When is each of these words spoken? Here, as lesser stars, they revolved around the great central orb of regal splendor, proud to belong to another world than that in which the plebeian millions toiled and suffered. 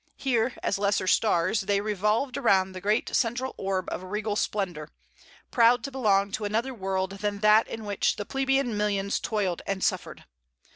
Here, 0.17 0.55
as 0.63 0.79
lesser 0.79 1.05
stars, 1.05 1.61
they 1.61 1.79
revolved 1.79 2.35
around 2.35 2.71
the 2.71 2.81
great 2.81 3.15
central 3.15 3.53
orb 3.55 3.87
of 3.91 4.01
regal 4.01 4.35
splendor, 4.35 4.89
proud 5.51 5.83
to 5.83 5.91
belong 5.91 6.31
to 6.31 6.43
another 6.45 6.73
world 6.73 7.11
than 7.19 7.37
that 7.41 7.67
in 7.67 7.85
which 7.85 8.15
the 8.15 8.25
plebeian 8.25 8.75
millions 8.75 9.19
toiled 9.19 9.61
and 9.67 9.83
suffered. 9.83 10.25